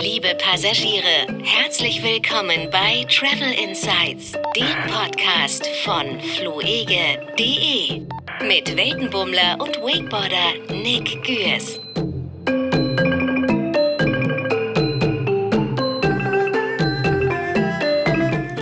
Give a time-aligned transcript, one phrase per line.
[0.00, 8.02] Liebe Passagiere, herzlich willkommen bei Travel Insights, dem Podcast von fluege.de
[8.46, 11.80] mit Weltenbummler und Wakeboarder Nick Gürs.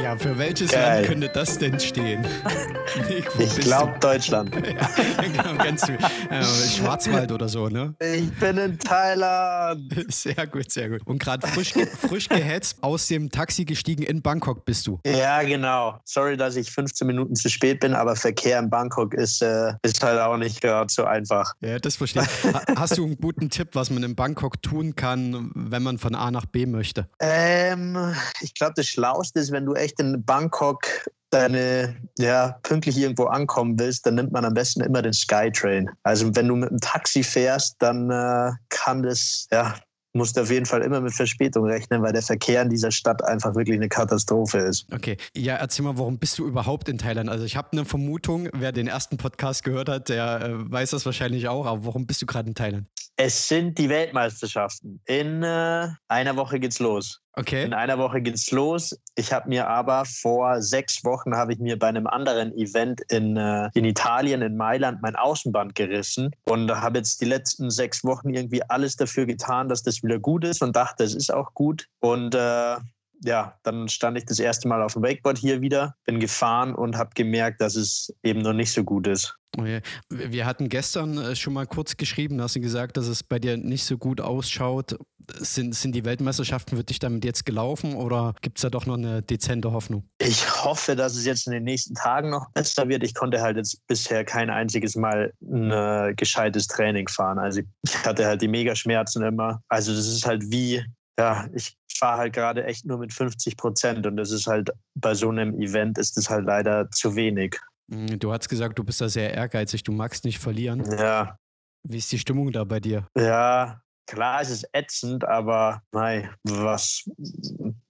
[0.02, 0.96] Ja, für welches Geil.
[0.96, 2.26] Land könnte das denn stehen?
[3.09, 4.54] Nick, Ich glaube Deutschland.
[4.54, 4.59] du?
[4.72, 5.98] Ja, genau, ganz viel.
[6.30, 7.95] Äh, Schwarzwald oder so, ne?
[8.00, 9.92] Ich bin in Thailand.
[10.12, 11.00] Sehr gut, sehr gut.
[11.06, 15.01] Und gerade frisch, frisch gehetzt aus dem Taxi gestiegen in Bangkok bist du.
[15.06, 15.98] Ja, genau.
[16.05, 20.02] Sorry, dass ich 15 Minuten zu spät bin, aber Verkehr in Bangkok ist, äh, ist
[20.02, 21.52] halt auch nicht gerade so einfach.
[21.60, 22.52] Ja, das verstehe ich.
[22.54, 26.15] Ha- Hast du einen guten Tipp, was man in Bangkok tun kann, wenn man von
[26.15, 27.09] A nach B möchte?
[27.20, 30.87] Ähm, ich glaube, das Schlauste ist, wenn du echt in Bangkok
[31.32, 35.90] deine, ja, pünktlich irgendwo ankommen willst, dann nimmt man am besten immer den Skytrain.
[36.02, 39.74] Also wenn du mit dem Taxi fährst, dann äh, kann das, ja,
[40.14, 43.24] musst du auf jeden Fall immer mit Verspätung rechnen, weil der Verkehr in dieser Stadt
[43.24, 44.87] einfach wirklich eine Katastrophe ist.
[44.92, 47.30] Okay, ja, erzähl mal, warum bist du überhaupt in Thailand?
[47.30, 51.07] Also ich habe eine Vermutung, wer den ersten Podcast gehört hat, der äh, weiß das
[51.07, 52.87] wahrscheinlich auch, aber warum bist du gerade in Thailand?
[53.16, 55.01] Es sind die Weltmeisterschaften.
[55.05, 57.21] In äh, einer Woche geht's los.
[57.35, 57.65] Okay.
[57.65, 58.99] In einer Woche geht's los.
[59.15, 63.37] Ich habe mir aber vor sechs Wochen habe ich mir bei einem anderen Event in,
[63.37, 68.31] äh, in Italien, in Mailand, mein Außenband gerissen und habe jetzt die letzten sechs Wochen
[68.31, 71.87] irgendwie alles dafür getan, dass das wieder gut ist und dachte, es ist auch gut.
[72.00, 72.76] Und äh,
[73.25, 76.97] ja, dann stand ich das erste Mal auf dem Wakeboard hier wieder, bin gefahren und
[76.97, 79.37] habe gemerkt, dass es eben noch nicht so gut ist.
[79.56, 79.82] Okay.
[80.09, 83.56] Wir hatten gestern äh, schon mal kurz geschrieben, hast du gesagt, dass es bei dir
[83.56, 84.97] nicht so gut ausschaut.
[85.38, 88.97] Sind, sind die Weltmeisterschaften für dich damit jetzt gelaufen oder gibt es da doch noch
[88.97, 90.09] eine dezente Hoffnung?
[90.19, 93.04] Ich hoffe, dass es jetzt in den nächsten Tagen noch besser wird.
[93.04, 97.38] Ich konnte halt jetzt bisher kein einziges Mal ein äh, gescheites Training fahren.
[97.38, 99.62] Also ich hatte halt die Megaschmerzen immer.
[99.69, 100.82] Also das ist halt wie,
[101.19, 105.15] ja, ich fahre halt gerade echt nur mit 50 Prozent und das ist halt bei
[105.15, 107.59] so einem Event ist das halt leider zu wenig.
[107.88, 110.84] Mm, Du hast gesagt, du bist da sehr ehrgeizig, du magst nicht verlieren.
[110.98, 111.36] Ja,
[111.84, 113.06] Wie ist die Stimmung da bei dir?
[113.16, 117.08] ja, klar, es ist ätzend, aber mei, was,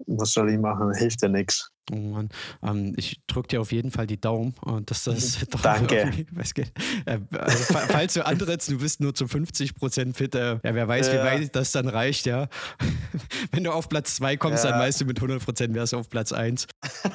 [0.07, 0.95] was soll ich machen?
[0.95, 1.71] Hilft ja nichts.
[1.91, 2.29] Oh Mann.
[2.63, 5.63] Ähm, ich drücke dir auf jeden Fall die Daumen, äh, dass das doch Mhm.
[5.63, 5.97] Danke.
[5.97, 6.71] irgendwie was geht.
[7.07, 10.75] Äh, also, fa- falls du antrittst, du bist nur zu 50 Prozent fit, äh, ja,
[10.75, 11.25] wer weiß, wie Ja.
[11.25, 12.49] weit das dann reicht, ja.
[13.51, 14.79] Wenn du auf Platz 2 kommst, dann Ja.
[14.81, 16.67] weißt du, mit 100 Prozent wärst du auf Platz 1.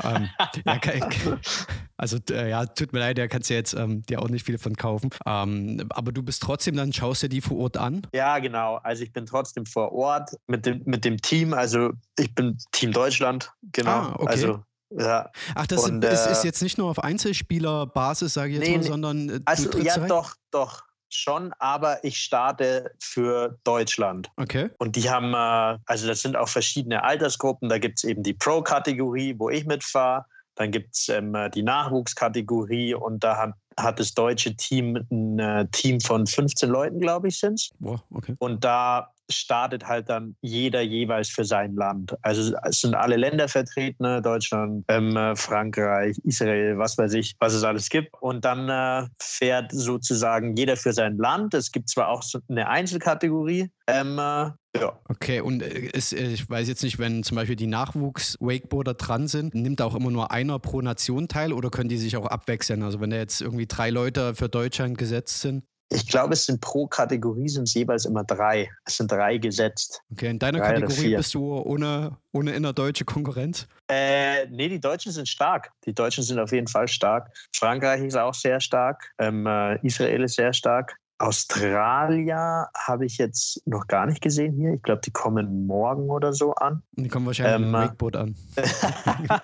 [0.04, 0.30] ähm,
[0.66, 1.02] ja, kein,
[1.98, 4.58] also, äh, ja, tut mir leid, da kannst du jetzt ähm, dir auch nicht viel
[4.58, 5.10] von kaufen.
[5.26, 8.06] Ähm, aber du bist trotzdem dann, schaust dir die vor Ort an?
[8.14, 8.76] Ja, genau.
[8.84, 11.54] Also ich bin trotzdem vor Ort mit dem, mit dem Team.
[11.54, 13.92] Also ich bin Team Deutschland, genau.
[13.92, 14.28] Ah, okay.
[14.32, 14.64] Also
[14.98, 15.30] ja.
[15.56, 18.78] Ach, das Und, ist, äh, ist jetzt nicht nur auf Einzelspielerbasis, sage ich jetzt Nee,
[18.78, 24.30] mal, sondern äh, Also ja, direkt- doch, doch schon, aber ich starte für Deutschland.
[24.38, 24.70] Okay.
[24.78, 27.70] Und die haben, äh, also das sind auch verschiedene Altersgruppen.
[27.70, 30.26] Da gibt es eben die Pro-Kategorie, wo ich mitfahre.
[30.58, 35.68] Dann gibt es ähm, die Nachwuchskategorie und da hat, hat das deutsche Team ein äh,
[35.72, 38.36] Team von 15 Leuten, glaube ich, sind Boah, okay.
[38.40, 42.16] Und da startet halt dann jeder jeweils für sein Land.
[42.22, 44.22] Also es sind alle Länder vertreten, ne?
[44.22, 48.10] Deutschland, ähm, äh, Frankreich, Israel, was weiß ich, was es alles gibt.
[48.22, 51.54] Und dann äh, fährt sozusagen jeder für sein Land.
[51.54, 53.70] Es gibt zwar auch so eine Einzelkategorie.
[53.88, 55.00] Ähm, äh, ja.
[55.10, 59.28] Okay, und äh, ist, äh, ich weiß jetzt nicht, wenn zum Beispiel die Nachwuchs-Wakeboarder dran
[59.28, 62.84] sind, nimmt auch immer nur einer pro Nation teil oder können die sich auch abwechseln?
[62.84, 65.64] Also wenn da jetzt irgendwie drei Leute für Deutschland gesetzt sind?
[65.90, 68.70] Ich glaube, es sind pro Kategorie sind es jeweils immer drei.
[68.84, 70.02] Es sind drei gesetzt.
[70.12, 73.68] Okay, in deiner Drei Kategorie bist du ohne, ohne innerdeutsche Konkurrenz?
[73.90, 75.72] Äh, nee, die Deutschen sind stark.
[75.86, 77.32] Die Deutschen sind auf jeden Fall stark.
[77.56, 79.14] Frankreich ist auch sehr stark.
[79.18, 80.98] Ähm, äh, Israel ist sehr stark.
[81.20, 84.74] Australier habe ich jetzt noch gar nicht gesehen hier.
[84.76, 86.84] Ich glaube, die kommen morgen oder so an.
[86.92, 88.36] Die kommen wahrscheinlich Ähm, äh, Wakeboard an.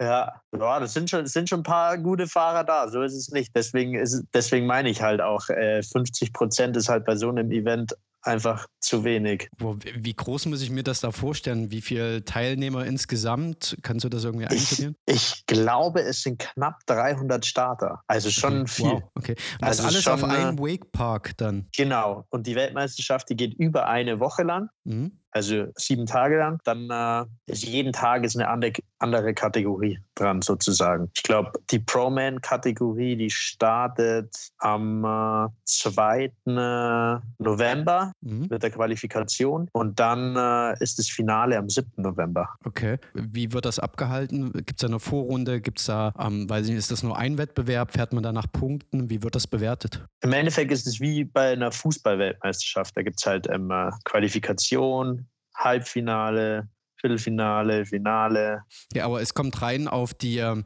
[0.00, 2.88] ja, ja das sind schon, sind schon ein paar gute Fahrer da.
[2.88, 3.54] So ist es nicht.
[3.54, 7.28] Deswegen, ist, es- deswegen meine ich halt auch, äh, 50 Prozent ist halt bei so
[7.28, 9.48] einem Event einfach zu wenig.
[9.58, 11.70] Wie groß muss ich mir das da vorstellen?
[11.70, 13.76] Wie viele Teilnehmer insgesamt?
[13.82, 14.96] Kannst du das irgendwie Ich, einstudieren?
[15.06, 18.02] ich glaube, es sind knapp 300 Starter.
[18.06, 18.86] Also schon viel.
[18.86, 19.32] Wow, okay.
[19.60, 21.68] Und das Also alles auf schon, einem äh, Wakepark dann?
[21.76, 22.26] Genau.
[22.30, 24.68] Und die Weltmeisterschaft, die geht über eine Woche lang.
[24.84, 25.19] Mhm.
[25.32, 30.42] Also sieben Tage lang, dann äh, ist jeden Tag ist eine andere, andere Kategorie dran
[30.42, 31.10] sozusagen.
[31.14, 36.24] Ich glaube, die Pro-Man-Kategorie, die startet am äh, 2.
[36.24, 36.30] äh,
[37.38, 38.48] November Mhm.
[38.50, 41.90] mit der Qualifikation und dann äh, ist das Finale am 7.
[41.96, 42.48] November.
[42.64, 42.98] Okay.
[43.14, 44.52] Wie wird das abgehalten?
[44.52, 45.60] Gibt es da eine Vorrunde?
[45.60, 47.92] Gibt es da, ähm, weiß ich nicht, ist das nur ein Wettbewerb?
[47.92, 49.08] Fährt man da nach Punkten?
[49.10, 50.04] Wie wird das bewertet?
[50.22, 52.96] Im Endeffekt ist es wie bei einer Fußball-Weltmeisterschaft.
[52.96, 55.19] Da gibt es halt ähm, äh, Qualifikation,
[55.54, 56.68] Halbfinale,
[57.00, 58.62] Viertelfinale, Finale.
[58.92, 60.64] Ja, aber es kommt rein auf die, äh,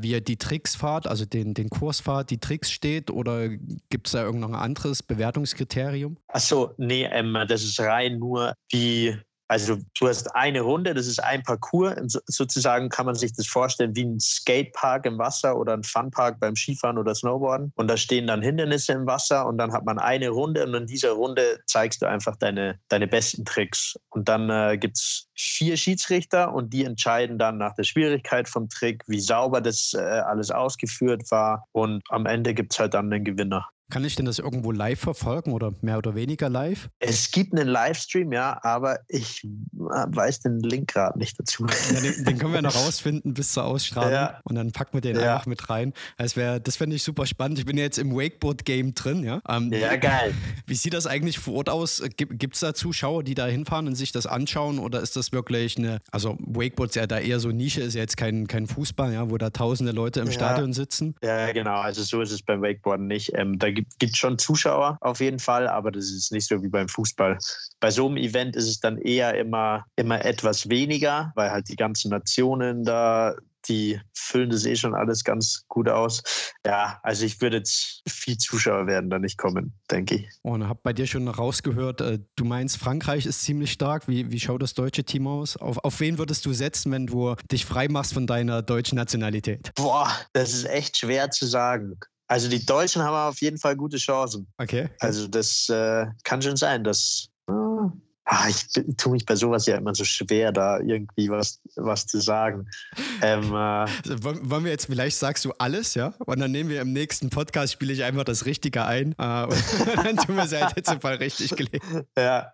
[0.00, 4.54] wie die Tricksfahrt, also den, den Kursfahrt, die Tricks steht oder gibt es da irgendein
[4.54, 6.18] anderes Bewertungskriterium?
[6.28, 9.16] Achso, nee, ähm, das ist rein nur wie
[9.52, 11.94] also du hast eine Runde, das ist ein Parcours.
[12.24, 16.56] Sozusagen kann man sich das vorstellen wie ein Skatepark im Wasser oder ein Funpark beim
[16.56, 17.70] Skifahren oder Snowboarden.
[17.76, 20.86] Und da stehen dann Hindernisse im Wasser und dann hat man eine Runde und in
[20.86, 23.94] dieser Runde zeigst du einfach deine, deine besten Tricks.
[24.08, 28.70] Und dann äh, gibt es vier Schiedsrichter und die entscheiden dann nach der Schwierigkeit vom
[28.70, 31.66] Trick, wie sauber das äh, alles ausgeführt war.
[31.72, 33.68] Und am Ende gibt es halt dann einen Gewinner.
[33.92, 36.88] Kann ich denn das irgendwo live verfolgen oder mehr oder weniger live?
[36.98, 41.66] Es gibt einen Livestream, ja, aber ich äh, weiß den Link gerade nicht dazu.
[41.66, 44.40] Ja, den, den, können wir noch rausfinden bis zur Ausstrahlung ja.
[44.44, 45.34] und dann packen wir den ja.
[45.34, 45.92] einfach mit rein.
[46.16, 47.58] Das, das fände ich super spannend.
[47.58, 49.42] Ich bin ja jetzt im Wakeboard-Game drin, ja.
[49.46, 50.32] Ähm, ja, geil.
[50.66, 52.02] Wie sieht das eigentlich vor Ort aus?
[52.16, 55.76] Gibt es da Zuschauer, die da hinfahren und sich das anschauen oder ist das wirklich
[55.76, 59.12] eine, also Wakeboard ist ja da eher so Nische, ist ja jetzt kein, kein Fußball,
[59.12, 61.14] ja, wo da tausende Leute im Stadion sitzen?
[61.22, 61.78] Ja, genau.
[61.78, 63.32] Also so ist es beim Wakeboarden nicht.
[63.34, 66.62] Ähm, da gibt gibt, gibt schon Zuschauer auf jeden Fall, aber das ist nicht so
[66.62, 67.38] wie beim Fußball.
[67.80, 71.76] Bei so einem Event ist es dann eher immer, immer etwas weniger, weil halt die
[71.76, 73.34] ganzen Nationen da
[73.68, 76.22] die füllen das eh schon alles ganz gut aus.
[76.66, 80.28] Ja, also ich würde jetzt viel Zuschauer werden da nicht kommen, denke ich.
[80.42, 84.08] Und habe bei dir schon rausgehört, äh, du meinst, Frankreich ist ziemlich stark.
[84.08, 85.56] Wie, wie schaut das deutsche Team aus?
[85.56, 89.72] Auf, auf wen würdest du setzen, wenn du dich frei machst von deiner deutschen Nationalität?
[89.76, 91.98] Boah, das ist echt schwer zu sagen.
[92.32, 94.46] Also die Deutschen haben auf jeden Fall gute Chancen.
[94.56, 94.88] Okay.
[95.00, 99.94] Also das äh, kann schon sein, dass ah, ich tue mich bei sowas ja immer
[99.94, 102.66] so schwer, da irgendwie was, was zu sagen.
[103.24, 106.12] Ähm, äh, also wollen wir jetzt, vielleicht sagst du alles, ja?
[106.26, 109.14] Und dann nehmen wir im nächsten Podcast, spiele ich einfach das Richtige ein.
[109.16, 109.64] Äh, und
[109.96, 111.84] dann tun wir es halt jetzt im Fall richtig gelegt.
[112.18, 112.52] Ja.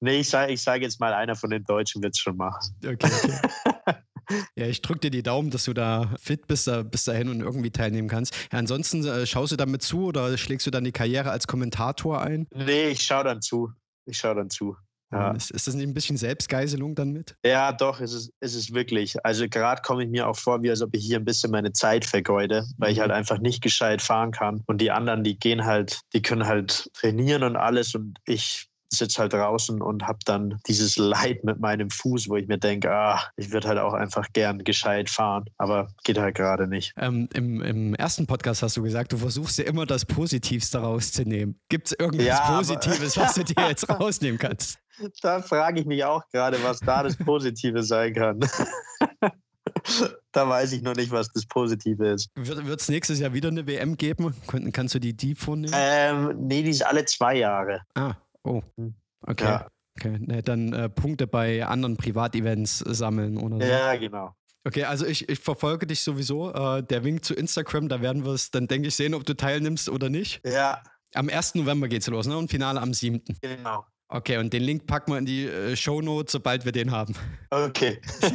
[0.00, 2.74] Nee, ich sage ich sag jetzt mal, einer von den Deutschen wird es schon machen.
[2.84, 3.94] Okay, okay.
[4.56, 7.40] Ja, ich drücke dir die Daumen, dass du da fit bist, da, bis dahin und
[7.40, 8.34] irgendwie teilnehmen kannst.
[8.52, 12.20] Ja, ansonsten äh, schaust du damit zu oder schlägst du dann die Karriere als Kommentator
[12.20, 12.46] ein?
[12.54, 13.70] Nee, ich schaue dann zu.
[14.06, 14.76] Ich schaue dann zu.
[15.12, 15.32] Ja.
[15.32, 17.36] Ist, ist, das nicht ein bisschen Selbstgeiselung dann mit?
[17.44, 19.24] Ja, doch, ist es, ist es wirklich.
[19.24, 21.72] Also gerade komme ich mir auch vor, wie als ob ich hier ein bisschen meine
[21.72, 22.94] Zeit vergeude, weil mhm.
[22.94, 24.62] ich halt einfach nicht gescheit fahren kann.
[24.66, 29.20] Und die anderen, die gehen halt, die können halt trainieren und alles und ich sitze
[29.20, 33.20] halt draußen und habe dann dieses Leid mit meinem Fuß, wo ich mir denke, ah,
[33.36, 36.92] ich würde halt auch einfach gern gescheit fahren, aber geht halt gerade nicht.
[36.96, 41.58] Ähm, im, im, ersten Podcast hast du gesagt, du versuchst ja immer das Positivste rauszunehmen.
[41.68, 44.78] Gibt es irgendwas ja, Positives, was du dir jetzt rausnehmen kannst?
[45.22, 48.40] Da frage ich mich auch gerade, was da das Positive sein kann.
[50.32, 52.30] da weiß ich noch nicht, was das Positive ist.
[52.34, 54.34] Wird es nächstes Jahr wieder eine WM geben?
[54.72, 55.74] Kannst du die die vornehmen?
[55.76, 57.80] Ähm, nee, die ist alle zwei Jahre.
[57.94, 58.94] Ah, Oh, hm.
[59.26, 59.44] okay.
[59.44, 59.68] Ja.
[59.98, 63.62] Okay, ne, dann äh, Punkte bei anderen Privatevents sammeln oder so.
[63.62, 64.34] Ja, genau.
[64.64, 66.52] Okay, also ich, ich verfolge dich sowieso.
[66.52, 69.34] Äh, der Wink zu Instagram, da werden wir es dann, denke ich, sehen, ob du
[69.34, 70.40] teilnimmst oder nicht.
[70.46, 70.82] Ja.
[71.14, 71.56] Am 1.
[71.56, 72.38] November geht's los, ne?
[72.38, 73.22] Und Finale am 7.
[73.42, 73.84] Genau.
[74.14, 77.14] Okay, und den Link packen wir in die äh, Show Notes, sobald wir den haben.
[77.48, 77.98] Okay.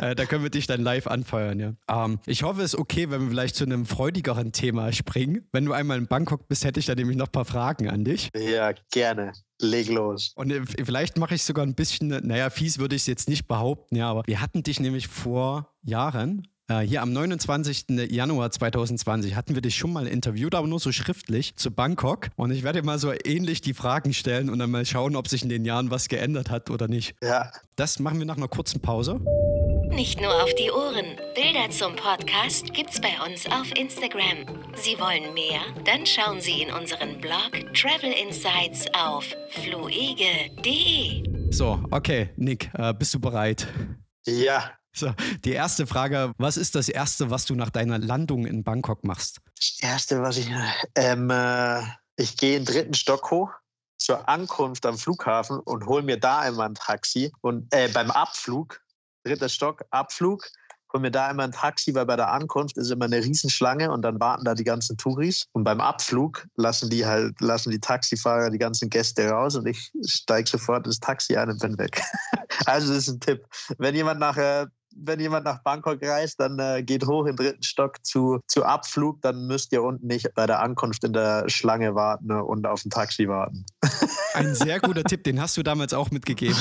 [0.00, 1.72] äh, da können wir dich dann live anfeuern, ja.
[1.88, 5.48] Ähm, ich hoffe, es ist okay, wenn wir vielleicht zu einem freudigeren Thema springen.
[5.52, 8.04] Wenn du einmal in Bangkok bist, hätte ich da nämlich noch ein paar Fragen an
[8.04, 8.28] dich.
[8.36, 9.32] Ja, gerne.
[9.58, 10.32] Leg los.
[10.36, 13.48] Und äh, vielleicht mache ich sogar ein bisschen, naja, fies würde ich es jetzt nicht
[13.48, 17.86] behaupten, ja, aber wir hatten dich nämlich vor Jahren äh, hier am 29.
[18.10, 22.28] Januar 2020 hatten wir dich schon mal interviewt, aber nur so schriftlich zu Bangkok.
[22.36, 25.42] Und ich werde mal so ähnlich die Fragen stellen und dann mal schauen, ob sich
[25.42, 27.16] in den Jahren was geändert hat oder nicht.
[27.22, 27.50] Ja.
[27.74, 29.20] Das machen wir nach einer kurzen Pause.
[29.90, 31.16] Nicht nur auf die Ohren.
[31.34, 34.46] Bilder zum Podcast gibt's bei uns auf Instagram.
[34.76, 35.60] Sie wollen mehr?
[35.84, 41.24] Dann schauen Sie in unseren Blog Travel Insights auf fluege.de.
[41.50, 43.66] So, okay, Nick, äh, bist du bereit?
[44.24, 45.12] Ja, so,
[45.44, 49.40] die erste Frage: Was ist das Erste, was du nach deiner Landung in Bangkok machst?
[49.56, 50.50] Das Erste, was ich.
[50.94, 51.82] Ähm, äh,
[52.16, 53.50] ich gehe in den dritten Stock hoch
[53.96, 57.32] zur Ankunft am Flughafen und hole mir da immer ein Taxi.
[57.42, 58.80] Und äh, beim Abflug,
[59.24, 60.48] dritter Stock, Abflug,
[60.92, 64.02] hol mir da immer ein Taxi, weil bei der Ankunft ist immer eine Riesenschlange und
[64.02, 65.46] dann warten da die ganzen Touris.
[65.52, 69.92] Und beim Abflug lassen die halt, lassen die Taxifahrer die ganzen Gäste raus und ich
[70.04, 72.02] steige sofort ins Taxi ein und bin weg.
[72.66, 73.46] also das ist ein Tipp.
[73.78, 78.04] Wenn jemand nachher wenn jemand nach Bangkok reist, dann äh, geht hoch im dritten Stock
[78.04, 82.26] zu, zu Abflug, dann müsst ihr unten nicht bei der Ankunft in der Schlange warten
[82.26, 83.64] ne, und auf ein Taxi warten.
[84.34, 86.56] Ein sehr guter Tipp, den hast du damals auch mitgegeben.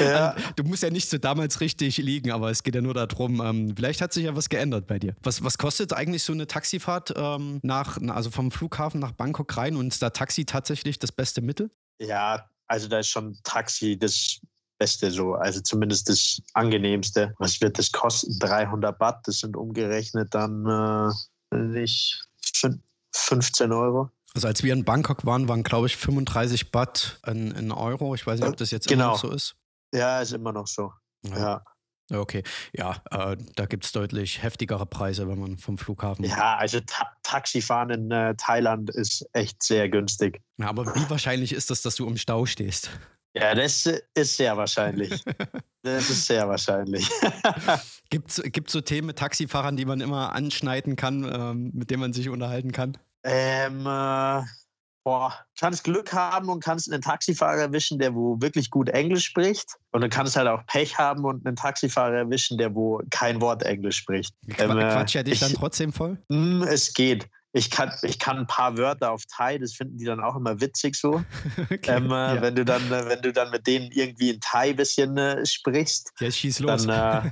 [0.00, 0.30] ja.
[0.30, 3.40] Also, du musst ja nicht so damals richtig liegen, aber es geht ja nur darum,
[3.40, 5.14] ähm, vielleicht hat sich ja was geändert bei dir.
[5.22, 9.76] Was, was kostet eigentlich so eine Taxifahrt ähm, nach, also vom Flughafen nach Bangkok rein
[9.76, 11.70] und ist da Taxi tatsächlich das beste Mittel?
[12.00, 14.40] Ja, also da ist schon Taxi das
[14.80, 17.34] Beste so, also zumindest das angenehmste.
[17.38, 18.38] Was wird das kosten?
[18.38, 20.66] 300 Baht, das sind umgerechnet dann
[21.52, 22.18] äh, nicht
[23.12, 24.10] 15 Euro.
[24.34, 28.14] Also als wir in Bangkok waren, waren glaube ich 35 Baht in, in Euro.
[28.14, 29.04] Ich weiß nicht, ob das jetzt genau.
[29.04, 29.54] immer noch so ist.
[29.92, 30.92] Ja, ist immer noch so.
[31.26, 31.38] Ja.
[31.38, 31.64] ja.
[32.12, 36.24] Okay, ja, äh, da gibt es deutlich heftigere Preise, wenn man vom Flughafen.
[36.24, 40.40] Ja, also Ta Taxifahren in äh, Thailand ist echt sehr günstig.
[40.56, 42.90] Ja, aber wie wahrscheinlich ist das, dass du im Stau stehst?
[43.34, 45.22] Ja, das ist sehr wahrscheinlich.
[45.82, 47.08] das ist sehr wahrscheinlich.
[48.10, 52.12] Gibt es so Themen mit Taxifahrern, die man immer anschneiden kann, ähm, mit denen man
[52.12, 52.98] sich unterhalten kann?
[53.22, 54.42] Ähm, äh,
[55.04, 59.76] boah, kannst Glück haben und kannst einen Taxifahrer erwischen, der wo wirklich gut Englisch spricht.
[59.92, 63.62] Und dann kannst halt auch Pech haben und einen Taxifahrer erwischen, der wo kein Wort
[63.62, 64.34] Englisch spricht.
[64.58, 66.18] Ähm, Quatsch er dich ich, dann trotzdem voll?
[66.28, 69.98] Mh, hm, es geht ich kann, ich kann ein paar Wörter auf Thai, das finden
[69.98, 71.24] die dann auch immer witzig so.
[71.70, 72.42] Okay, ähm, äh, ja.
[72.42, 75.44] wenn, du dann, äh, wenn du dann mit denen irgendwie in Thai ein bisschen äh,
[75.44, 76.10] sprichst.
[76.18, 76.86] Ja, schieß los.
[76.86, 77.30] Dann, äh,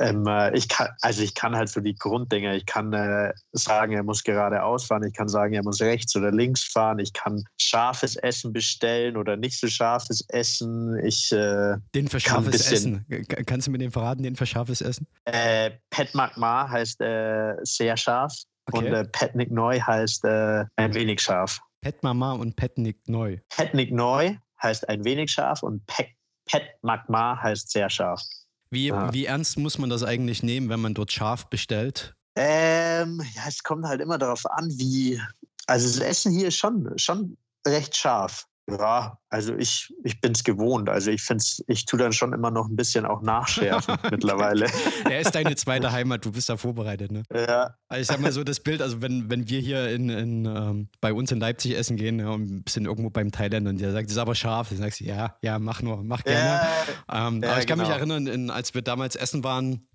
[0.00, 2.56] ähm, äh, ich kann, also ich kann halt so die Grunddinge.
[2.56, 5.02] Ich kann äh, sagen, er muss geradeaus fahren.
[5.04, 6.98] Ich kann sagen, er muss rechts oder links fahren.
[6.98, 10.98] Ich kann scharfes Essen bestellen oder nicht so scharfes Essen.
[11.04, 13.04] Ich, den für scharfes Essen.
[13.46, 15.06] Kannst du mir den verraten, den für scharfes Essen?
[15.24, 18.34] Pet Magma heißt sehr scharf.
[18.66, 18.78] Okay.
[18.78, 21.60] Und äh, Petnik Neu heißt äh, ein wenig scharf.
[21.80, 23.38] Pet Mama und Petnik Neu.
[23.50, 26.08] Petnik Neu heißt ein wenig scharf und Pet,
[26.46, 28.22] Pet Magma heißt sehr scharf.
[28.70, 29.12] Wie, ja.
[29.12, 32.14] wie ernst muss man das eigentlich nehmen, wenn man dort scharf bestellt?
[32.36, 35.20] Ähm, ja, es kommt halt immer darauf an, wie.
[35.66, 38.46] Also das Essen hier ist schon, schon recht scharf.
[38.70, 40.88] Ja, also ich, ich bin es gewohnt.
[40.88, 44.66] Also ich finde ich tue dann schon immer noch ein bisschen auch nachschärfen mittlerweile.
[45.04, 47.24] Er ist deine zweite Heimat, du bist da vorbereitet, ne?
[47.34, 47.74] Ja.
[47.88, 50.88] Also ich sag mal so das Bild, also wenn, wenn wir hier in, in ähm,
[51.02, 54.06] bei uns in Leipzig essen gehen ja, und sind irgendwo beim Thailänder und der sagt,
[54.06, 56.66] das ist aber scharf, dann sagst du, ja, ja, mach nur, mach gerne.
[57.10, 57.90] Ja, ähm, ja, aber ich kann genau.
[57.90, 59.86] mich erinnern, in, als wir damals essen waren,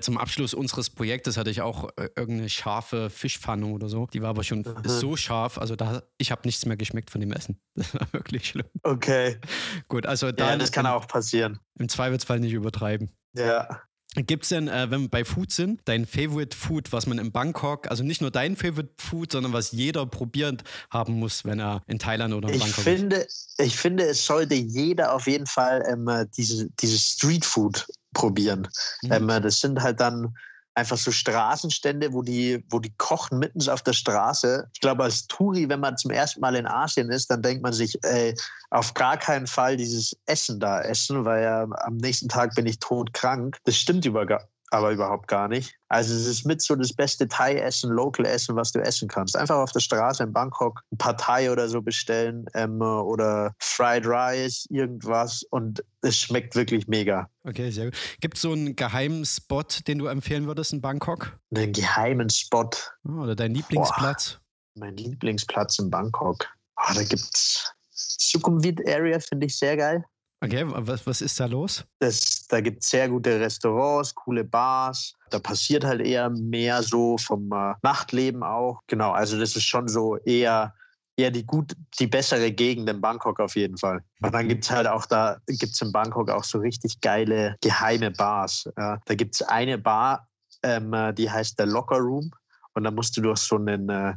[0.00, 4.06] zum Abschluss unseres Projektes hatte ich auch äh, irgendeine scharfe Fischpfanne oder so.
[4.06, 4.88] Die war aber schon mhm.
[4.88, 7.58] so scharf, also da ich habe nichts mehr geschmeckt von dem Essen.
[7.82, 8.66] Das war wirklich schlimm.
[8.82, 9.38] Okay.
[9.88, 11.58] Gut, also da ja, das kann auch passieren.
[11.78, 13.10] Im Zweifelsfall nicht übertreiben.
[13.34, 13.82] Ja.
[14.14, 17.32] Gibt es denn, äh, wenn wir bei Food sind, dein Favorite Food, was man in
[17.32, 21.82] Bangkok, also nicht nur dein Favorite Food, sondern was jeder probiert haben muss, wenn er
[21.86, 23.54] in Thailand oder in ich Bangkok finde, ist?
[23.58, 28.68] Ich finde, es sollte jeder auf jeden Fall ähm, diese, diese Street Food probieren.
[29.02, 29.12] Mhm.
[29.12, 30.34] Ähm, das sind halt dann
[30.74, 34.68] einfach so Straßenstände, wo die, wo die kochen mitten auf der Straße.
[34.72, 37.72] Ich glaube, als Touri, wenn man zum ersten Mal in Asien ist, dann denkt man
[37.72, 38.34] sich, ey,
[38.70, 42.78] auf gar keinen Fall dieses Essen da essen, weil ja am nächsten Tag bin ich
[42.78, 43.58] todkrank.
[43.64, 44.24] Das stimmt über,
[44.72, 45.74] aber überhaupt gar nicht.
[45.88, 49.36] Also es ist mit so das beste Thai-Essen, Local-Essen, was du essen kannst.
[49.36, 54.06] Einfach auf der Straße in Bangkok ein paar Thai oder so bestellen ähm, oder Fried
[54.06, 57.28] Rice, irgendwas und es schmeckt wirklich mega.
[57.44, 57.96] Okay, sehr gut.
[58.20, 61.38] Gibt es so einen geheimen Spot, den du empfehlen würdest in Bangkok?
[61.54, 62.70] Einen geheimen Spot?
[63.04, 64.40] Oh, oder dein Lieblingsplatz?
[64.74, 66.46] Boah, mein Lieblingsplatz in Bangkok.
[66.76, 70.02] Oh, da es Sukhumvit Area, finde ich sehr geil.
[70.42, 71.84] Okay, was, was ist da los?
[72.00, 75.14] Das, da gibt es sehr gute Restaurants, coole Bars.
[75.30, 78.80] Da passiert halt eher mehr so vom äh, Nachtleben auch.
[78.88, 80.74] Genau, also das ist schon so eher,
[81.16, 84.02] eher die gut, die bessere Gegend in Bangkok auf jeden Fall.
[84.20, 84.48] Und dann mhm.
[84.48, 88.68] gibt es halt auch da, gibt es in Bangkok auch so richtig geile geheime Bars.
[88.76, 88.98] Ja.
[89.06, 90.26] Da gibt es eine Bar,
[90.64, 92.32] ähm, äh, die heißt der Locker Room.
[92.74, 94.14] Und da musst du durch so einen, äh,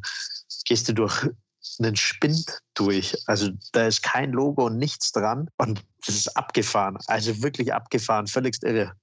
[0.66, 1.30] gehst du durch
[1.80, 3.18] einen Spind durch.
[3.28, 5.50] Also da ist kein Logo und nichts dran.
[5.58, 6.98] Und das ist abgefahren.
[7.08, 8.28] Also wirklich abgefahren.
[8.28, 8.94] Völligst irre.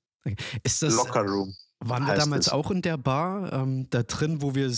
[0.62, 1.54] Ist das, Locker Room.
[1.84, 2.52] Waren wir damals es.
[2.52, 4.70] auch in der Bar, ähm, da drin, wo wir,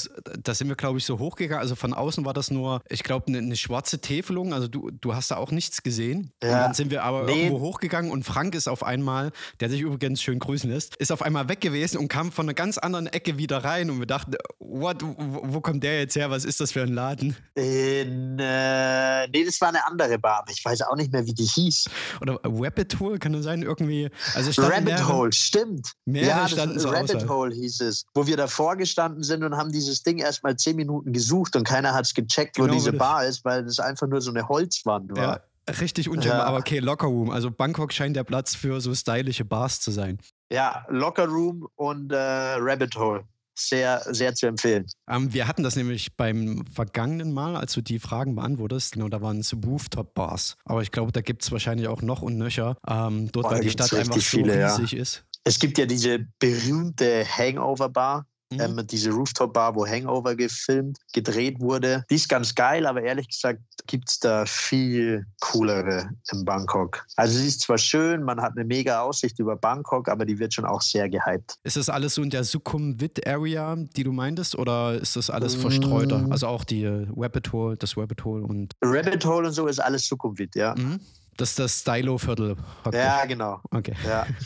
[0.43, 1.61] da sind wir, glaube ich, so hochgegangen.
[1.61, 4.53] Also von außen war das nur, ich glaube, eine, eine, schwarze Täfelung.
[4.55, 6.33] Also du, du hast da auch nichts gesehen.
[6.43, 6.49] Ja.
[6.49, 7.45] Und dann sind wir aber nee.
[7.45, 11.23] irgendwo hochgegangen und Frank ist auf einmal, der sich übrigens schön grüßen lässt, ist auf
[11.23, 13.91] einmal weg gewesen und kam von einer ganz anderen Ecke wieder rein.
[13.91, 16.31] Und wir dachten, what, wo, wo kommt der jetzt her?
[16.31, 17.37] Was ist das für ein Laden?
[17.55, 21.35] In, äh, nee, das war eine andere Bar, aber ich weiß auch nicht mehr, wie
[21.35, 21.87] die hieß.
[22.21, 23.63] Oder Rabbit Hole, kann das sein?
[23.63, 24.11] Irgendwie.
[24.35, 25.93] Also Rabbit mehrere, Hole, stimmt.
[26.05, 29.73] Mehrere ja, standen so Rabbit Hole hieß es, wo wir davor gestanden sind und haben
[29.73, 32.93] dieses Ding erst mal zehn Minuten gesucht und keiner hat es gecheckt, wo genau, diese
[32.93, 35.43] Bar ist, weil das einfach nur so eine Holzwand war.
[35.69, 36.47] Ja, richtig unscheinbar, ja.
[36.47, 37.31] aber okay, Locker Room.
[37.31, 40.19] Also Bangkok scheint der Platz für so stylische Bars zu sein.
[40.51, 43.25] Ja, Locker Room und äh, Rabbit Hole
[43.55, 44.87] sehr, sehr zu empfehlen.
[45.09, 48.95] Ähm, wir hatten das nämlich beim vergangenen Mal, als du die Fragen beantwortest.
[48.95, 50.57] Genau, da waren es Rooftop-Bars.
[50.65, 52.77] Aber ich glaube, da gibt es wahrscheinlich auch noch und nöcher.
[52.87, 55.01] Ähm, dort, Boah, weil die Stadt einfach so viele, riesig ja.
[55.01, 55.25] ist.
[55.45, 58.27] Es gibt ja diese berühmte Hangover Bar.
[58.53, 58.61] Mhm.
[58.61, 62.05] Ähm, diese Rooftop-Bar, wo Hangover gefilmt, gedreht wurde.
[62.11, 67.07] Die ist ganz geil, aber ehrlich gesagt gibt es da viel coolere in Bangkok.
[67.17, 70.55] Also sie ist zwar schön, man hat eine mega Aussicht über Bangkok, aber die wird
[70.55, 71.57] schon auch sehr gehypt.
[71.65, 76.19] Ist das alles so in der Sukhumvit-Area, die du meintest, oder ist das alles verstreuter?
[76.19, 76.33] Mm.
[76.33, 78.75] Also auch die Rabbit Hole, das Rabbit Hole und...
[78.83, 80.75] Rabbit Hole und so ist alles Sukhumvit, ja.
[80.77, 81.01] Mhm.
[81.37, 82.57] Das ist das Stylo-Viertel.
[82.93, 83.61] Ja, genau.
[83.71, 83.95] Okay.
[84.07, 84.27] Ja.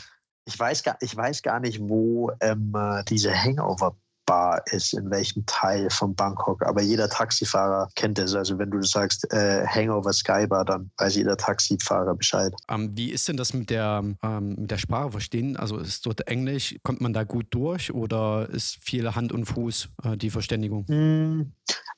[0.49, 5.45] Ich weiß gar, ich weiß gar nicht, wo ähm, äh, diese Hangover-Bar ist, in welchem
[5.45, 6.65] Teil von Bangkok.
[6.65, 8.33] Aber jeder Taxifahrer kennt es.
[8.33, 12.51] Also wenn du sagst äh, Hangover Skybar, dann weiß jeder Taxifahrer Bescheid.
[12.67, 15.55] Ähm, wie ist denn das mit der, ähm, mit der Sprache verstehen?
[15.55, 19.89] Also ist dort Englisch, kommt man da gut durch oder ist viel Hand und Fuß
[20.03, 20.85] äh, die Verständigung?
[20.87, 21.53] Mm,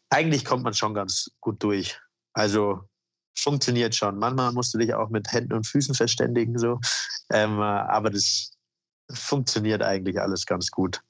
[0.09, 1.97] eigentlich kommt man schon ganz gut durch.
[2.33, 2.81] Also
[3.35, 4.17] funktioniert schon.
[4.17, 6.79] Manchmal musst du dich auch mit Händen und Füßen verständigen, so.
[7.31, 8.51] Ähm, äh, aber das
[9.13, 11.01] funktioniert eigentlich alles ganz gut.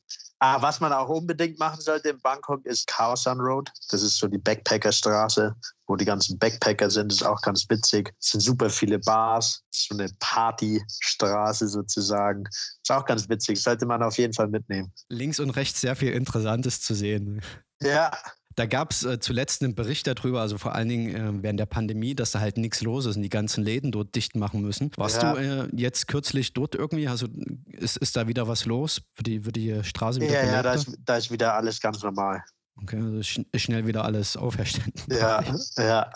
[0.43, 3.71] Ah, was man auch unbedingt machen sollte in Bangkok ist Khao San Road.
[3.91, 7.11] Das ist so die Backpackerstraße, wo die ganzen Backpacker sind.
[7.11, 8.11] Das ist auch ganz witzig.
[8.19, 9.61] Es sind super viele Bars.
[9.69, 12.45] So eine Partystraße sozusagen.
[12.49, 13.57] Ist auch ganz witzig.
[13.57, 14.91] Das sollte man auf jeden Fall mitnehmen.
[15.09, 17.43] Links und rechts sehr viel Interessantes zu sehen.
[17.79, 18.11] Ja,
[18.55, 21.65] da gab es äh, zuletzt einen Bericht darüber, also vor allen Dingen äh, während der
[21.65, 24.91] Pandemie, dass da halt nichts los ist und die ganzen Läden dort dicht machen müssen.
[24.97, 25.33] Warst ja.
[25.33, 27.07] du äh, jetzt kürzlich dort irgendwie?
[27.07, 27.27] Also
[27.67, 29.01] ist, ist da wieder was los?
[29.15, 32.01] Wird die, wird die Straße wieder Ja, ja, da ist, da ist wieder alles ganz
[32.01, 32.43] normal.
[32.83, 34.93] Okay, also sch schnell wieder alles auferstanden.
[35.09, 35.43] Ja,
[35.77, 36.09] ja.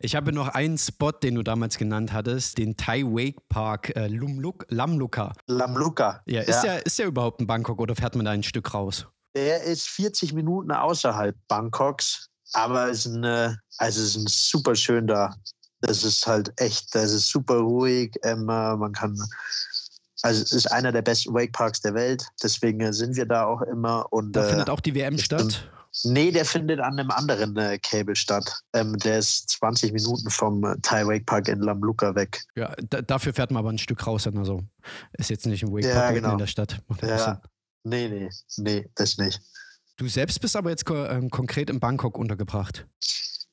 [0.00, 4.08] ich habe noch einen Spot, den du damals genannt hattest, den Thai Wake Park äh,
[4.08, 5.32] Lumluk, Lamluka.
[5.46, 6.22] Lamluka.
[6.26, 6.62] Ja, ist, ja.
[6.62, 9.06] Der, ist der überhaupt in Bangkok oder fährt man da ein Stück raus?
[9.36, 15.36] Der ist 40 Minuten außerhalb Bangkoks, aber ist eine, also ist ein super schön da.
[15.82, 18.14] Das ist halt echt, das ist super ruhig.
[18.24, 19.14] Ähm, man kann,
[20.22, 22.26] also es ist einer der besten Wakeparks der Welt.
[22.42, 24.10] Deswegen sind wir da auch immer.
[24.10, 25.70] Und, da findet äh, auch die WM statt?
[26.04, 28.62] Nee, der findet an einem anderen äh, Cable statt.
[28.72, 32.42] Ähm, der ist 20 Minuten vom äh, Thai Wake Park in Lamluka weg.
[32.54, 34.26] Ja, dafür fährt man aber ein Stück raus.
[34.26, 34.62] Also
[35.12, 36.32] ist jetzt nicht ein Wake Park ja, genau.
[36.32, 36.80] in der Stadt.
[37.02, 37.42] Ja.
[37.86, 39.40] Nee, nee, nee, das nicht.
[39.96, 42.84] Du selbst bist aber jetzt ähm, konkret in Bangkok untergebracht.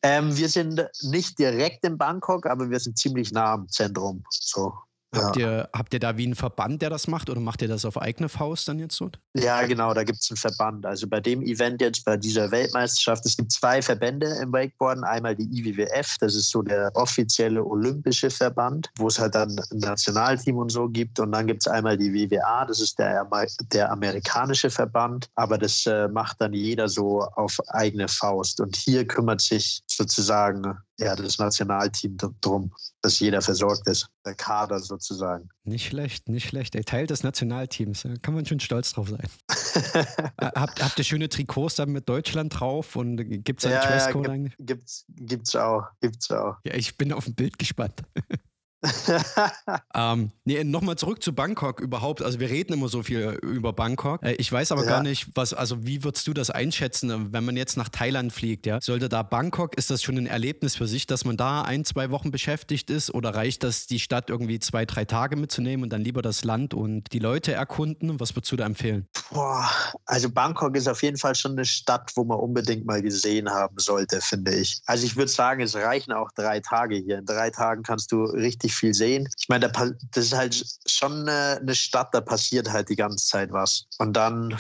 [0.02, 4.24] Ähm, wir sind nicht direkt in Bangkok, aber wir sind ziemlich nah am Zentrum.
[4.32, 4.74] So.
[5.14, 7.86] Habt, ihr, habt ihr da wie einen Verband, der das macht oder macht ihr das
[7.86, 9.20] auf eigene Faust dann jetzt dort?
[9.36, 10.86] Ja, genau, da gibt es einen Verband.
[10.86, 15.04] Also bei dem Event jetzt, bei dieser Weltmeisterschaft, es gibt zwei Verbände im Wakeboarden.
[15.04, 19.80] Einmal die IWWF, das ist so der offizielle olympische Verband, wo es halt dann ein
[19.80, 21.20] Nationalteam und so gibt.
[21.20, 23.28] Und dann gibt es einmal die WWA, das ist der,
[23.72, 25.30] der amerikanische Verband.
[25.36, 28.60] Aber das äh, macht dann jeder so auf eigene Faust.
[28.60, 34.08] Und hier kümmert sich sozusagen ja, das Nationalteam darum, dass jeder versorgt ist.
[34.26, 35.50] Der Kader sozusagen.
[35.64, 36.74] Nicht schlecht, nicht schlecht.
[36.76, 39.28] Der Teil des Nationalteams, da kann man schon stolz drauf sein.
[40.38, 44.28] Äh, habt, habt ihr schöne Trikots dann mit Deutschland drauf und gibt es einen Dresscode
[44.28, 46.58] ja, gibt, Gibt's, gibt's auch, gibt's auch.
[46.64, 48.02] Ja, ich bin auf ein Bild gespannt.
[49.96, 52.22] ähm, nee, nochmal zurück zu Bangkok überhaupt.
[52.22, 54.24] Also wir reden immer so viel über Bangkok.
[54.24, 54.90] Äh, ich weiß aber ja.
[54.90, 58.66] gar nicht, was, also wie würdest du das einschätzen, wenn man jetzt nach Thailand fliegt,
[58.66, 58.80] ja?
[58.82, 62.12] Sollte da Bangkok, ist das schon ein Erlebnis für sich, dass man da ein, zwei
[62.12, 66.02] Wochen beschäftigt ist oder reicht das, die Stadt irgendwie zwei, drei Tage mitzunehmen und dann
[66.02, 68.20] lieber das Land und die Leute erkunden?
[68.20, 69.08] Was würdest du da empfehlen?
[69.32, 69.70] Boah,
[70.06, 73.78] also Bangkok ist auf jeden Fall schon eine Stadt, wo man unbedingt mal gesehen haben
[73.78, 74.82] sollte, finde ich.
[74.86, 77.20] Also ich würde sagen, es reichen auch drei Tage hier.
[77.20, 79.30] In drei Tagen kannst du richtig richtig viel sehen.
[79.40, 79.72] Ich meine,
[80.12, 83.86] das ist halt schon eine Stadt, da passiert halt die ganze Zeit was.
[84.00, 84.58] Und dann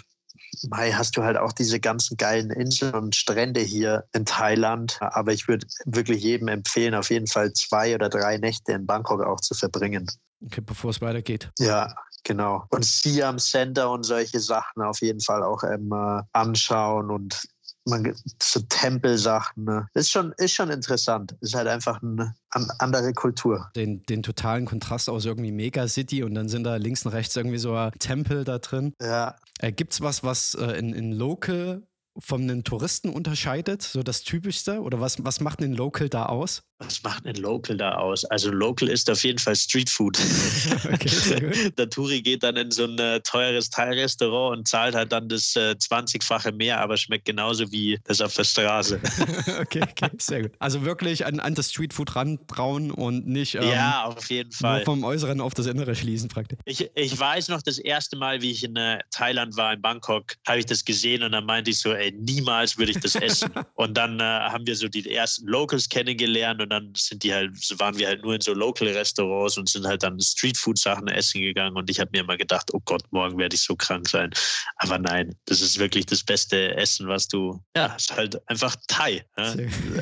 [0.69, 4.97] Mai hast du halt auch diese ganzen geilen Inseln und Strände hier in Thailand.
[5.01, 9.23] Aber ich würde wirklich jedem empfehlen, auf jeden Fall zwei oder drei Nächte in Bangkok
[9.25, 10.05] auch zu verbringen.
[10.45, 11.49] Okay, bevor es weitergeht.
[11.57, 12.65] Ja, genau.
[12.69, 15.91] Und Siam Center und solche Sachen auf jeden Fall auch ähm,
[16.33, 17.41] anschauen und
[17.85, 19.65] man, so Tempelsachen.
[19.65, 19.87] Ne?
[19.93, 21.35] Ist, schon, ist schon interessant.
[21.41, 22.33] Ist halt einfach eine
[22.79, 23.69] andere Kultur.
[23.75, 27.57] Den, den totalen Kontrast aus irgendwie Megacity und dann sind da links und rechts irgendwie
[27.57, 28.93] so ein Tempel da drin.
[29.01, 29.35] Ja.
[29.59, 31.83] Äh, Gibt es was, was äh, in, in Local
[32.17, 33.81] von den Touristen unterscheidet?
[33.81, 34.81] So das Typischste?
[34.81, 36.63] Oder was, was macht ein Local da aus?
[36.79, 38.25] Was macht ein Local da aus?
[38.25, 40.17] Also Local ist auf jeden Fall Streetfood.
[40.91, 45.29] okay, der Touri geht dann in so ein äh, teures Teilrestaurant und zahlt halt dann
[45.29, 48.99] das äh, 20-fache mehr, aber schmeckt genauso wie das auf der Straße.
[49.61, 50.51] okay, okay, sehr gut.
[50.59, 54.77] Also wirklich an, an das Streetfood rantrauen und nicht ähm, ja, auf jeden Fall.
[54.77, 56.59] nur vom Äußeren auf das Innere schließen praktisch.
[56.65, 60.35] Ich, ich weiß noch, das erste Mal, wie ich in äh, Thailand war, in Bangkok,
[60.47, 63.51] habe ich das gesehen und dann meinte ich so, ey, niemals würde ich das essen.
[63.75, 67.51] und dann äh, haben wir so die ersten Locals kennengelernt und dann sind die halt,
[67.79, 71.89] waren wir halt nur in so Local-Restaurants und sind halt dann Streetfood-Sachen essen gegangen und
[71.89, 74.31] ich habe mir immer gedacht, oh Gott, morgen werde ich so krank sein.
[74.77, 79.25] Aber nein, das ist wirklich das beste Essen, was du, ja, ist halt einfach Thai.
[79.37, 79.55] Ja?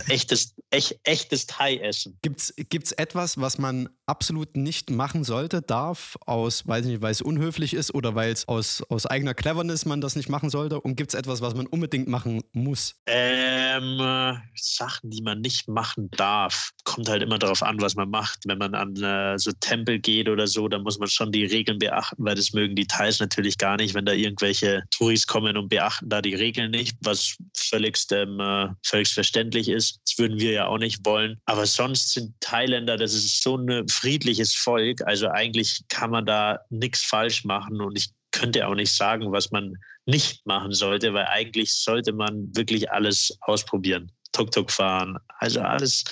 [0.07, 2.17] Echtes, echt, echtes Thai-Essen.
[2.21, 7.21] Gibt es etwas, was man absolut nicht machen sollte, darf, aus, weiß nicht, weil es
[7.21, 10.81] unhöflich ist oder weil es aus, aus eigener Cleverness man das nicht machen sollte?
[10.81, 12.95] Und gibt es etwas, was man unbedingt machen muss?
[13.05, 16.71] Ähm, äh, Sachen, die man nicht machen darf.
[16.83, 18.39] Kommt halt immer darauf an, was man macht.
[18.45, 21.79] Wenn man an äh, so Tempel geht oder so, dann muss man schon die Regeln
[21.79, 25.69] beachten, weil das mögen die Thais natürlich gar nicht, wenn da irgendwelche Touris kommen und
[25.69, 30.01] beachten da die Regeln nicht, was völlig, ähm, äh, völlig verständlich ist.
[30.05, 31.39] Das würden wir ja auch nicht wollen.
[31.45, 35.01] Aber sonst sind Thailänder, das ist so ein friedliches Volk.
[35.05, 39.51] Also eigentlich kann man da nichts falsch machen und ich könnte auch nicht sagen, was
[39.51, 44.11] man nicht machen sollte, weil eigentlich sollte man wirklich alles ausprobieren.
[44.31, 46.05] Tuk-Tuk fahren, also alles,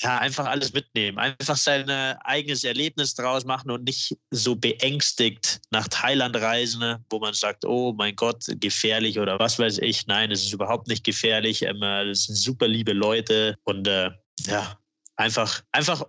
[0.00, 1.18] ja, einfach alles mitnehmen.
[1.18, 7.32] Einfach sein eigenes Erlebnis draus machen und nicht so beängstigt nach Thailand reisen, wo man
[7.32, 10.06] sagt, oh mein Gott, gefährlich oder was weiß ich.
[10.08, 11.62] Nein, es ist überhaupt nicht gefährlich.
[11.62, 14.10] Es ähm, sind super liebe Leute und äh,
[14.46, 14.76] ja,
[15.16, 16.04] einfach, einfach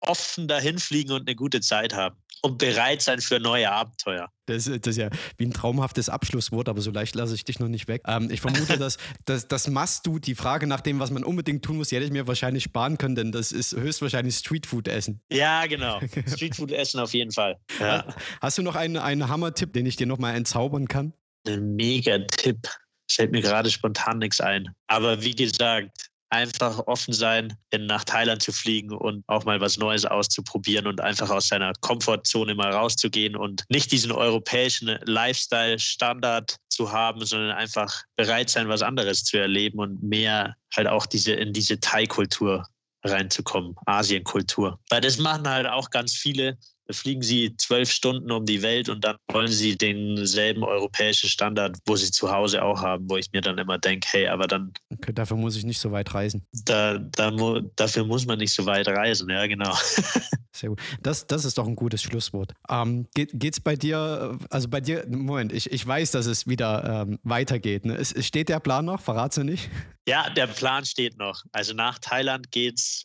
[0.00, 4.30] offen dahin fliegen und eine gute Zeit haben und bereit sein für neue Abenteuer.
[4.46, 7.68] Das, das, ist ja wie ein traumhaftes Abschlusswort, aber so leicht lasse ich dich noch
[7.68, 8.02] nicht weg.
[8.06, 11.64] Ähm, ich vermute, dass, dass das machst du, die Frage nach dem, was man unbedingt
[11.64, 15.20] tun muss, die hätte ich mir wahrscheinlich sparen können, denn das ist höchstwahrscheinlich Streetfood-Essen.
[15.30, 16.00] Ja, genau.
[16.26, 17.58] Streetfood-Essen auf jeden Fall.
[17.80, 18.06] Ja.
[18.40, 21.12] Hast du noch einen, einen Hammer-Tipp, den ich dir nochmal entzaubern kann?
[21.46, 22.68] Ein Mega-Tipp.
[23.10, 24.68] Fällt mir gerade spontan nichts ein.
[24.86, 29.78] Aber wie gesagt, einfach offen sein, in, nach Thailand zu fliegen und auch mal was
[29.78, 36.92] Neues auszuprobieren und einfach aus seiner Komfortzone mal rauszugehen und nicht diesen europäischen Lifestyle-Standard zu
[36.92, 41.52] haben, sondern einfach bereit sein, was anderes zu erleben und mehr halt auch diese in
[41.52, 42.66] diese Thai-Kultur
[43.04, 44.78] reinzukommen, Asienkultur.
[44.90, 46.58] Weil das machen halt auch ganz viele,
[46.90, 51.96] fliegen sie zwölf Stunden um die Welt und dann wollen sie denselben europäischen Standard, wo
[51.96, 54.72] sie zu Hause auch haben, wo ich mir dann immer denke, hey, aber dann.
[54.92, 56.46] Okay, dafür muss ich nicht so weit reisen.
[56.64, 57.30] Da, da,
[57.76, 59.74] dafür muss man nicht so weit reisen, ja, genau.
[60.52, 60.80] Sehr gut.
[61.02, 62.52] Das, das ist doch ein gutes Schlusswort.
[62.68, 67.06] Ähm, geht es bei dir, also bei dir, Moment, ich, ich weiß, dass es wieder
[67.06, 67.84] ähm, weitergeht.
[67.84, 67.94] Ne?
[67.96, 69.00] Es, steht der Plan noch?
[69.00, 69.70] Verrat's du nicht?
[70.08, 71.44] Ja, der Plan steht noch.
[71.52, 73.04] Also nach Thailand geht's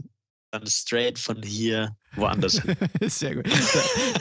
[0.52, 2.76] dann straight von hier woanders hin.
[3.08, 3.48] Sehr gut.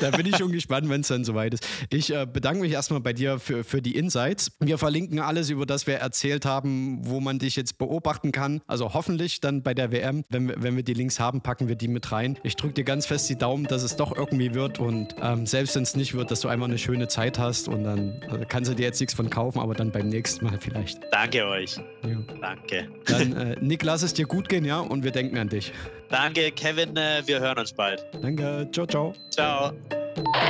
[0.01, 1.67] Da, da, bin ich schon gespannt, wenn es dann soweit ist.
[1.91, 4.53] Ich äh, bedanke mich erstmal bei dir für, für die Insights.
[4.61, 8.61] Wir verlinken alles, über das wir erzählt haben, wo man dich jetzt beobachten kann.
[8.67, 10.25] Also hoffentlich dann bei der WM.
[10.29, 12.39] Wenn wir, wenn wir die Links haben, packen wir die mit rein.
[12.43, 15.77] Ich drücke dir ganz fest die Daumen, dass es doch irgendwie wird und ähm, selbst
[15.77, 18.71] wenn es nicht wird, dass du einfach eine schöne Zeit hast und dann also kannst
[18.71, 21.01] du dir jetzt nichts von kaufen, aber dann beim nächsten Mal vielleicht.
[21.11, 21.77] Danke euch.
[21.77, 22.19] Ja.
[22.41, 22.89] Danke.
[23.07, 24.81] Dann, äh, Nick, lass es dir gut gehen, ja?
[24.81, 25.73] Und wir denken an dich.
[26.09, 26.97] Danke, Kevin.
[26.97, 28.05] Äh, wir hören uns bald.
[28.23, 28.69] Danke.
[28.73, 29.13] Ciao, ciao.
[29.31, 29.73] Ciao.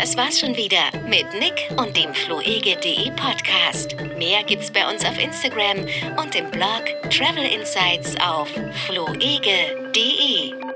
[0.01, 3.97] Das war's schon wieder mit Nick und dem floege.de Podcast.
[4.19, 5.87] Mehr gibt's bei uns auf Instagram
[6.21, 8.49] und im Blog Travel Insights auf
[8.87, 10.72] floege.de.